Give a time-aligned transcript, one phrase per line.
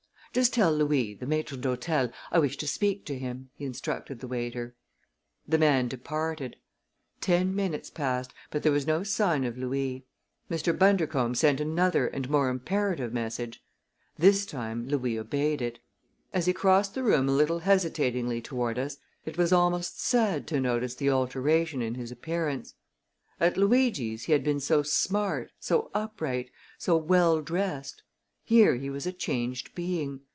[0.33, 4.29] "Just tell Louis, the maître d'hôtel, I wish to speak to him," he instructed the
[4.29, 4.75] waiter.
[5.45, 6.55] The man departed.
[7.19, 10.05] Ten minutes passed, but there was no sign of Louis.
[10.49, 10.71] Mr.
[10.71, 13.61] Bundercombe sent another and more imperative message.
[14.17, 15.79] This time Louis obeyed it.
[16.31, 18.95] As he crossed the room a little hesitatingly toward us,
[19.25, 22.75] it was almost sad to notice the alteration in his appearance.
[23.41, 28.03] At Luigi's he had been so smart, so upright, so well dressed.
[28.43, 30.21] Here he was a changed being.